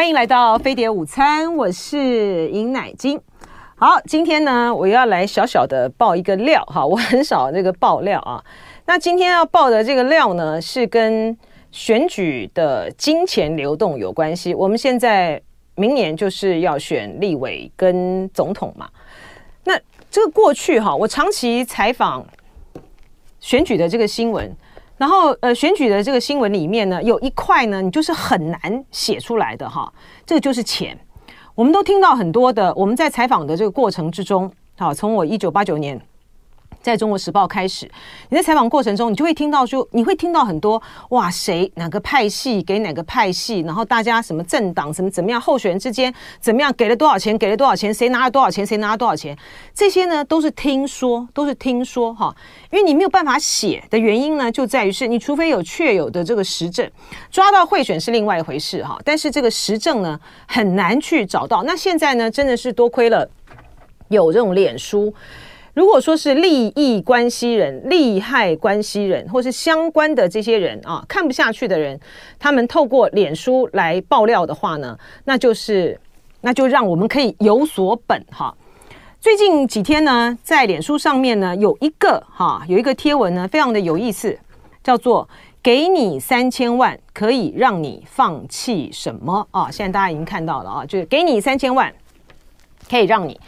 [0.00, 3.20] 欢迎来到飞碟午餐，我是尹乃金。
[3.76, 8.42] 好，今天呢，我要来小小的爆一个料哈，我很少这个爆料啊。
[8.86, 11.36] 那今天要爆的这个料呢，是跟
[11.70, 14.54] 选举的金钱流动有关系。
[14.54, 15.38] 我们现在
[15.74, 18.88] 明年就是要选立委跟总统嘛。
[19.64, 19.78] 那
[20.10, 22.26] 这个过去哈，我长期采访
[23.38, 24.50] 选举的这个新闻。
[25.00, 29.90] 然后，呃，选举的这个新闻里面呢，有一块呢，你就是很难写出来的哈，
[30.26, 30.94] 这个就是钱。
[31.54, 35.98] 我们都听到很多的，我们在采访的这个过程之中，好，从我一九八九年。
[36.80, 37.90] 在中国时报开始，
[38.30, 49.36] 你在采访过程中，你就会听到说，你会听到很多哇，谁哪个派系给哪个派系，然后大家什么政党什么怎么样，候选人之间怎么样，给了多少钱，给了多少钱，谁拿了多少钱，谁拿了多少钱，
[49.74, 52.34] 这些呢都是听说，都是听说哈，
[52.70, 56.90] 因为你没有办法写的原因呢，就在于是你除非有确有的这个实证，
[57.30, 61.62] 抓到贿选是另外一回事哈，但是这个实证呢很难去找到。
[61.64, 63.28] 那现在呢，真的是多亏了
[64.08, 65.12] 有这种脸书。
[65.72, 71.98] 如果说是利益关系人、利害关系人，或是相关的这些人啊，看不下去的人，
[72.38, 75.98] 他们透过脸书来爆料的话呢，那就是
[76.40, 78.52] 那就让我们可以有所本哈。
[79.20, 84.36] 最近几天呢，在脸书上面呢，有一个哈有一个贴文呢，非常的有意思，
[84.82, 85.28] 叫做
[85.62, 89.70] “给你三千万可以让你放弃什么”啊？
[89.70, 91.92] 现在大家已经看到了啊，就是给你三千万
[92.88, 93.38] 可以让你。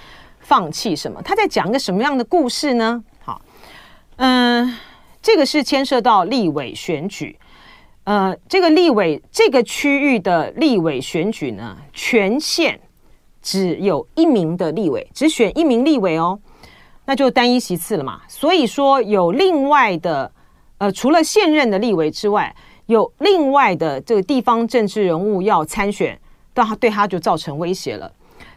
[0.43, 1.23] 放弃什么？
[1.23, 3.03] 他在讲一个什么样的故事呢？
[3.25, 3.41] 好，
[4.17, 4.77] 嗯，
[5.23, 7.39] 这个是牵涉到立委选举，
[8.05, 12.79] 呃，这个立委这个区域的立委选举呢，全县
[13.41, 16.39] 只有一名的立委，只选一名立委哦，
[17.07, 18.21] 那就单一席次了嘛。
[18.29, 20.31] 所以说有另外的，
[20.79, 22.55] 呃，除了现任的立委之外，
[22.87, 26.21] 有另外的这个地方政治人物要参选，
[26.53, 28.13] 但他对他就造成威胁了。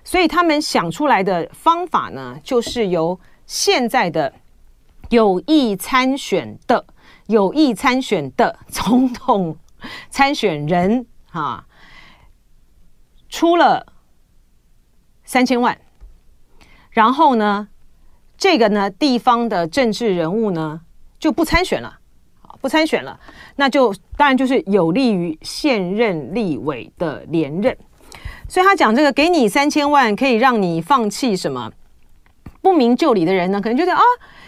[0.06, 4.32] 所以他们想出来的方法呢，就是由现在的
[5.10, 6.86] 有意参选的
[7.26, 9.58] 有意参选的总统
[10.12, 11.66] 参选人啊，
[13.30, 13.88] 出了
[15.24, 15.76] 三千万，
[16.92, 17.68] 然后呢，
[18.38, 20.82] 这个呢地方的政治人物呢
[21.18, 22.00] 就不参选了，
[22.62, 23.20] 不参选了，
[23.56, 27.76] 那就当然就是有利于现任立委的连任。
[28.48, 31.72] 所以他讲这个，给你三千万可以让你放弃什么？
[32.62, 34.02] 不明就里的人呢，可能觉得啊，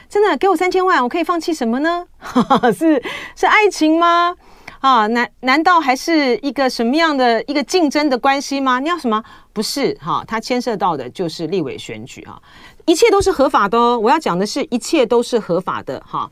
[0.10, 2.06] 真的给我三千万，我可以放弃什么呢？
[2.76, 3.02] 是
[3.36, 4.36] 是爱情吗？
[4.80, 8.80] 啊，难难道还是一个什么样的一个竞争的关系吗？
[8.80, 9.24] 你要什么？
[9.54, 12.40] 不是哈，它牵涉到的就是立委选举啊，
[12.86, 13.98] 一切都是合法的哦。
[13.98, 16.30] 我要讲的是一切都是合法的哈。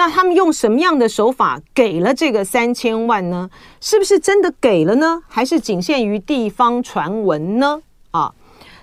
[0.00, 3.50] 那他们用什么样的手法给了这个三千万呢？
[3.82, 5.22] 是不是真的给了呢？
[5.28, 7.82] 还是仅限于地方传闻呢？
[8.10, 8.32] 啊，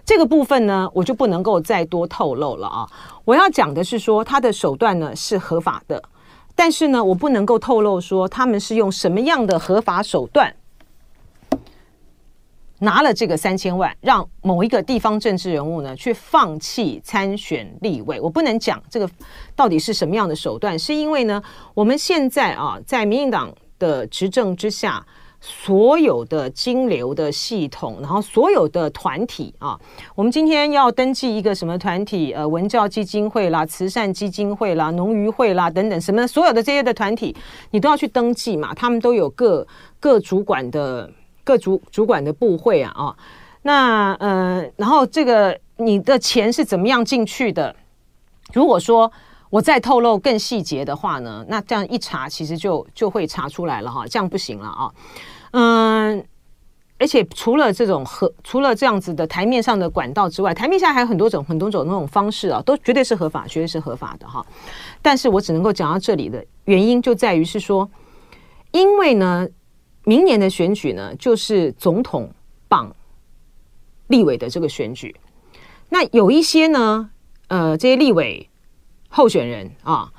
[0.05, 2.87] 这个部分呢，我就不能够再多透露了啊。
[3.25, 6.03] 我要讲的是说，他的手段呢是合法的，
[6.53, 10.53] 但是呢，我不能够透露说他们是用什么样的合法手段。
[12.79, 19.09] 拿了这个三千万，让某一个地方政治人物呢去放弃参选立委，我不能讲这个
[19.55, 21.41] 到底是什么样的手段，是因为呢，
[21.73, 25.03] 我们现在啊，在民进党的执政之下，
[25.41, 29.79] 所有的金流的系统，然后所有的团体啊，
[30.13, 37.35] 我们今天要登记一个什么团体，呃，文教基金会啦、慈善基金会啦、农渔会啦等等，什么所有的这些的团体，
[37.71, 39.65] 你都要去登记嘛，他们都有各
[39.99, 41.11] 各主管的。
[41.47, 43.15] 各主主管的部会啊，哦，
[43.61, 47.73] 那呃，然后这个你的钱是怎么样进去的？
[48.51, 49.09] 如果说
[49.49, 54.91] 我再透露更细节的话呢，那这样一查，其实就就会查出来了哈，这样不行了啊，
[55.51, 56.21] 嗯，
[56.99, 64.45] 而且除了这种合，除了这样子的台面上的管道之外，台面下还有很多种很多种那种方式啊，都绝对是合法，绝对是合法的哈。
[65.01, 67.89] 但是我只能够讲到这里的原因，就在于是说，
[68.71, 69.47] 因为呢。
[70.07, 72.31] 明年的选举呢，就是总统
[72.69, 72.95] 绑
[74.07, 75.13] 立委的这个选举。
[75.89, 77.09] 那有一些呢，
[77.49, 78.47] 呃，这些立委
[79.09, 80.09] 候选人啊，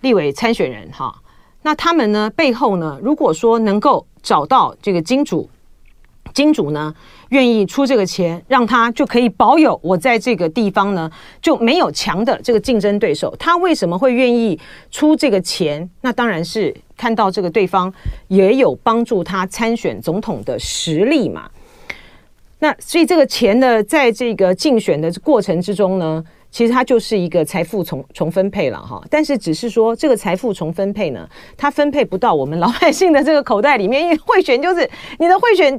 [0.00, 1.22] 立委参选人哈，
[1.60, 5.50] 那他们呢背后呢，如果说能够找到这个金主，
[6.34, 6.94] 金主呢
[7.30, 11.10] 愿意出这个钱，让他就可以保有我在这个地方呢
[11.40, 13.34] 就没有强的这个竞争对手。
[13.38, 14.58] 他为什么会愿意
[14.90, 15.88] 出这个钱？
[16.02, 16.74] 那当然是。
[16.96, 17.92] 看到这个对方
[18.28, 21.50] 也有帮助他参选总统的实力嘛？
[22.60, 29.02] 那所以这个钱呢，在这个竞选的过程之中呢，其实它就是一个财富重重分配了哈。
[29.10, 34.88] 但是只是说这个财富重分配呢，它分配不到我们老百姓的这个口袋里面，因为贿选就是
[35.18, 35.78] 你的贿选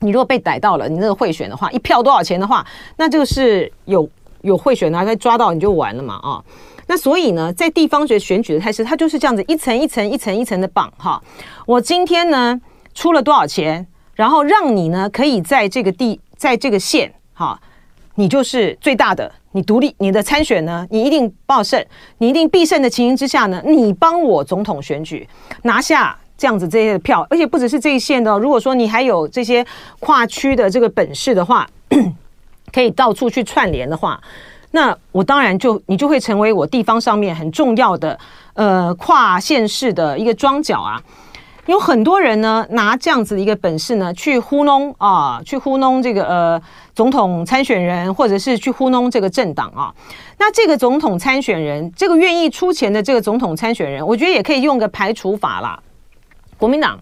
[0.00, 2.64] 你如果被逮到了，你那个贿选的话，一票多少钱的话，
[2.96, 4.08] 那就是有
[4.42, 6.44] 有贿选啊，再抓到你就完了嘛啊。
[6.86, 11.20] 那所以呢，在地方选选举的态势，它就是这样子一层一层一层一层的绑哈。
[11.66, 12.60] 我今天呢
[12.94, 17.58] 出了多少钱，然后让你呢可以在这个地在这个县哈，
[18.14, 21.84] 你就是最大的，你独立你的参选呢，你一定报胜，
[22.18, 25.28] 你一定必胜的情形之下呢，你帮我总统选举
[25.62, 26.16] 拿下。
[26.38, 28.38] 这样子这些票，而且不只是这一线的。
[28.38, 29.64] 如果说你还有这些
[30.00, 31.66] 跨区的这个本事的话，
[32.72, 34.20] 可以到处去串联的话，
[34.72, 38.18] 那我当然就你就会成为我地方上面很重要的
[38.54, 41.02] 呃跨县市的一个桩脚啊。
[41.66, 46.62] 有很多人呢拿这样子的一个本事呢去糊弄啊，去糊弄这个呃
[46.94, 49.92] 总统参选人，或者是去糊弄这个政党啊。
[50.38, 55.76] 那这个总统参选人，这个愿意出钱的这个总统参选人，我觉得也可以用个排除法啦。
[56.58, 56.98] 国民党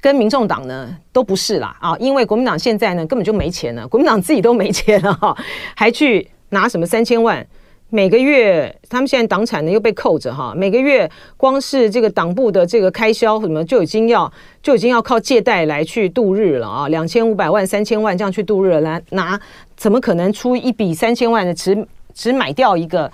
[0.00, 5.36] 跟民众党呢都不是啦啊，因为国民党现在呢根本就没钱了，国民党自己都没钱了哈，
[5.74, 7.44] 还去拿什么三千万？
[7.90, 14.30] 每个月他们现在党产呢又被扣着哈，每个月光是这个党部的这个开销什么就已经要
[14.62, 19.40] 就已经要靠借贷来去度日了啊，两千五百万、三千万这样去度日了，来拿
[19.76, 23.10] 怎么可能出一笔三千万的只只买掉一个？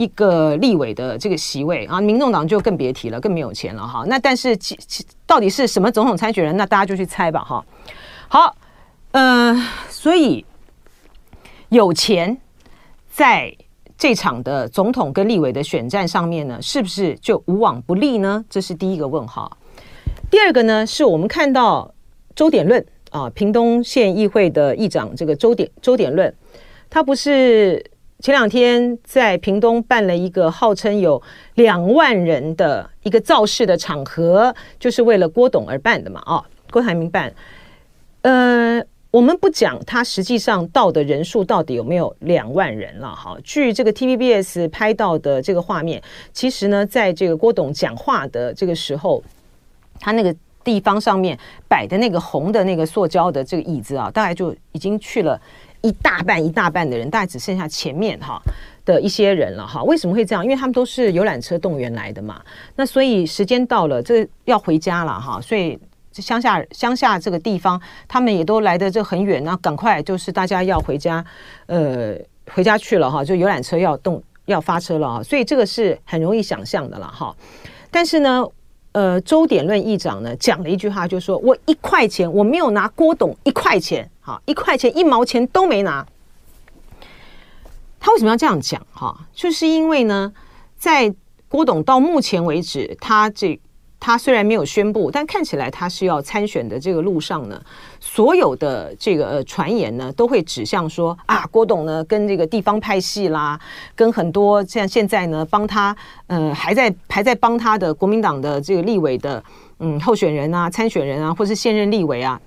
[0.00, 4.02] 一个立委的这个席位啊，民众党就更别提了，更没有钱了哈。
[4.06, 4.58] 那但是
[5.26, 6.56] 到底是什么总统参选人？
[6.56, 7.62] 那大家就去猜吧哈。
[8.26, 8.56] 好，
[9.10, 9.54] 呃，
[9.90, 10.42] 所以
[11.68, 12.34] 有钱
[13.12, 13.54] 在
[13.98, 18.42] 这场的总统跟立委的选战上面呢，是不是就无往不利呢？
[18.48, 19.54] 这是第一个问号。
[20.30, 21.92] 第二个呢，是我们看到
[22.34, 26.34] 周点论啊，屏东县议会的议长这个周点周点论，
[26.88, 27.84] 他不是。
[28.20, 31.20] 前两天在屏东办了一个号称有
[31.54, 36.22] 两万人的一个造势的场合，就是为了郭董而办的嘛？
[36.26, 37.32] 哦，郭台铭办。
[38.20, 43.38] 呃，我们不讲他实际上到的人数到底有没有两万人了哈。
[43.42, 46.02] 据这个 TVBS 拍到的这个画面，
[46.34, 49.22] 其实呢，在这个郭董讲话的这个时候，
[49.98, 55.40] 他那个地方上面摆的那个红的那个塑胶的这个椅子啊，大概就已经去了。
[55.82, 58.40] 一大半一大半的人，大概只剩下前面哈
[58.84, 59.82] 的一些人了哈。
[59.84, 60.44] 为什么会这样？
[60.44, 62.40] 因为他们都是游览车动员来的嘛。
[62.76, 65.40] 那所以时间到了，这要回家了哈。
[65.40, 65.78] 所以
[66.12, 71.24] 乡下乡下这个地方，他们也都来的这很远，那赶快就是大家要回家，
[71.66, 72.14] 呃，
[72.52, 73.24] 回家去了哈。
[73.24, 75.22] 就游览车要动要发车了啊。
[75.22, 77.34] 所以这个是很容易想象的了哈。
[77.90, 78.44] 但是呢，
[78.92, 84.10] 呃，周点论议长呢讲了一句话，就说我一块钱我没有拿郭董一块钱。
[84.22, 86.06] 哈一块钱一毛钱都没拿，
[87.98, 88.86] 他为什么要这样讲？
[88.92, 90.30] 哈，就是因为呢，
[90.76, 91.14] 在
[91.48, 93.58] 郭董到目前为止，他这
[94.00, 97.62] 他虽然没有宣布，但看起来他是要参选的这个路上呢，
[98.00, 103.60] 所有的这个传言呢，都会指向说啊，郭董呢跟这个地方派系啦，
[103.94, 105.94] 跟很多像现在呢帮他
[106.26, 109.44] 呃还在还在帮他的国民党的这个立委的
[109.78, 112.40] 嗯候选人啊、参选人啊，或是现任立委啊，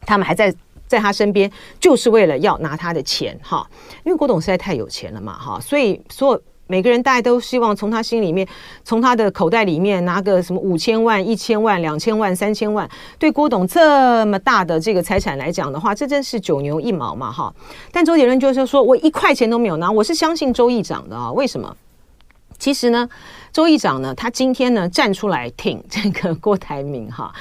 [0.00, 0.52] 他们还在。
[0.90, 1.48] 在他身边，
[1.78, 3.64] 就是为了要拿他的钱哈，
[4.02, 8.46] 因为郭董实在太有钱了嘛哈，所以所有每个人大家都希望从他心里面，
[8.84, 12.88] 从他的口袋里面拿个什么五千万、一千万、两千万、三千万。
[13.18, 17.52] 对郭董这么大的这个财产来讲的话，这真是九牛一毛嘛哈。
[17.90, 21.32] 但周杰伦就是说我一块钱都没有拿，我是相信周议长的啊。
[21.32, 21.76] 为什么？
[22.56, 23.08] 其实呢，
[23.52, 27.34] 周议长呢，他今天呢站出来挺这个郭台铭哈，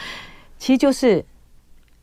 [0.57, 1.23] 其实就是。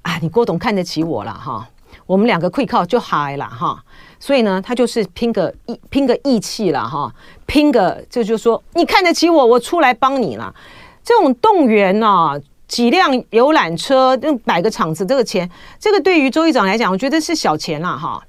[0.03, 1.69] 啊，你郭董看得起我了哈，
[2.07, 3.83] 我们两个亏靠就嗨了哈，
[4.19, 7.13] 所以呢，他就是拼个义拼个义气了哈，
[7.47, 10.55] 拼个这就说你看得起我，我出来帮你了。
[11.03, 15.49] 这种动员啊，几辆游览车，那摆个场子，这个钱，
[15.79, 18.23] 这个对于周议长来讲，我觉得是小钱了哈。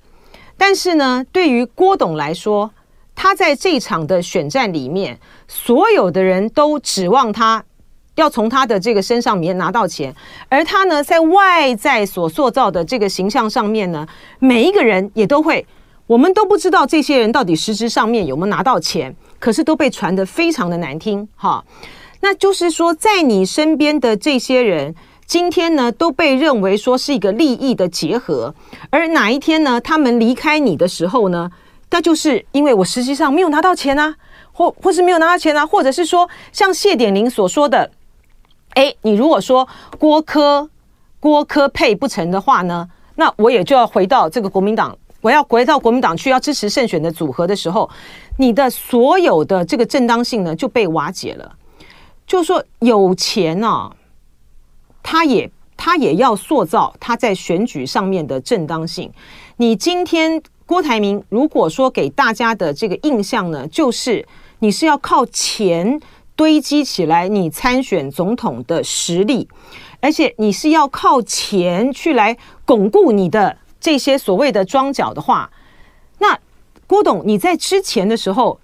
[0.58, 2.72] 但是呢，对于郭董来说，
[3.16, 7.64] 他在这场的选战里面，所有的人都指望他。
[8.18, 10.14] 要从他的这个身上面拿到钱，
[10.50, 14.06] 而他呢，在外在所塑造的这个形象上面呢，
[14.40, 15.64] 每一个人也都会，
[16.08, 21.64] 我们都不知道这些人到底实质上面有没有拿到钱，可是都被传得非常的难听哈。
[22.22, 24.96] 那就是说，在你身边的这些人，
[25.28, 28.56] 今天呢都被认为说是一个利益的结合，
[28.90, 31.52] 而哪一天呢，他们离开你的时候呢，
[31.92, 34.16] 那就是因为我实际上没有拿到钱啊，
[34.52, 37.92] 或或是没有拿到钱啊，或者是说像谢点玲所说的。
[38.78, 39.68] 哎，你如果说
[39.98, 40.70] 郭柯
[41.20, 47.90] 郭柯配不成的话呢，那我也就要回到这个国民党，我要回到国民党去要支持胜选的组合的时候，
[48.38, 51.56] 你的所有的这个正当性呢就被瓦解了。
[52.28, 53.92] 就说有钱呢、啊，
[55.02, 59.12] 他也他也要塑造他在选举上面的正当性。
[59.56, 64.24] 你今天郭台铭如果说给大家的这个印象呢，就是
[64.60, 66.00] 你是要靠钱
[66.38, 69.50] 堆积起来你参选总统的实力，
[70.00, 75.50] 而且你是要靠钱去来巩固你的这些所谓的桩脚的话，
[76.20, 76.40] 那
[76.86, 78.60] 郭董你在之前的时候，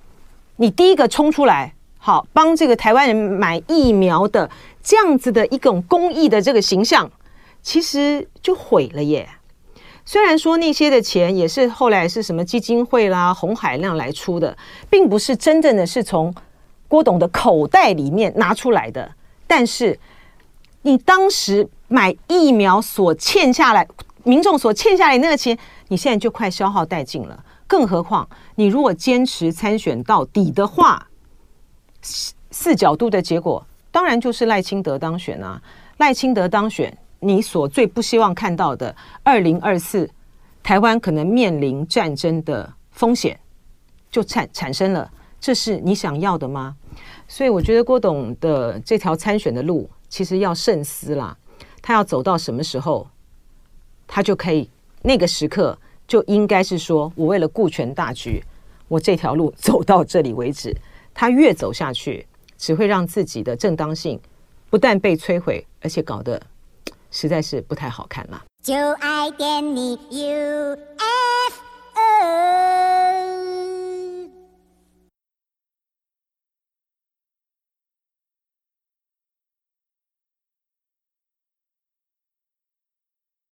[0.57, 4.49] 你第一个冲出来，好帮这个台湾人买疫苗的
[4.83, 7.11] 这样子的一种公益的这个形象，
[7.63, 9.27] 其实就毁了耶。
[10.05, 14.55] 虽然说那些的钱也是后来是什么基金会啦、红海量来出的，
[14.89, 16.33] 并不是真正的是从
[16.93, 19.11] 郭董的口袋里面拿出来的，
[19.47, 19.99] 但是
[20.83, 23.87] 你当时买疫苗所欠下来，
[24.23, 25.57] 民众所欠下来那个钱，
[25.87, 27.43] 你现在就快消耗殆尽了。
[27.65, 31.07] 更何况你如果坚持参选到底的话，
[32.51, 35.59] 四角度的结果当然就是赖清德当选啊，
[35.97, 36.95] 赖清德当选。
[37.21, 40.07] 你所最不希望看到的，二零二四
[40.61, 43.39] 台湾可能面临战争的风险
[44.11, 45.09] 就产产生了，
[45.43, 46.73] 这是你想要的吗？
[47.27, 51.37] 所以我觉得郭董的这条参选的路其实要慎思啦，
[51.81, 53.05] 他要走到什么时候，
[54.07, 54.69] 他就可以
[55.01, 58.41] 那个时刻就应该是说我为了顾全大局，
[58.87, 60.73] 我这条路走到这里为止。
[61.13, 62.25] 他越走下去，
[62.57, 64.17] 只会让自己的正当性
[64.69, 66.41] 不但被摧毁，而且搞得。
[67.11, 68.41] 实在是不太好看了。
[68.63, 71.22] 就爱点你 UFO